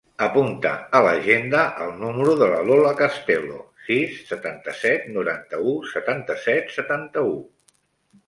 Apunta 0.25 0.69
a 0.99 1.01
l'agenda 1.07 1.65
el 1.87 1.91
número 2.03 2.33
de 2.39 2.47
la 2.53 2.61
Lola 2.69 2.93
Castelo: 3.01 3.59
sis, 3.89 4.17
setanta-set, 4.31 5.05
noranta-u, 5.19 5.77
setanta-set, 5.93 6.73
setanta-u. 6.79 7.37